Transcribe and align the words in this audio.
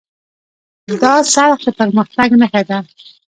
دا 1.01 1.13
څرخ 1.33 1.59
د 1.65 1.67
پرمختګ 1.79 2.29
نښه 2.41 2.61
ده. 2.69 2.77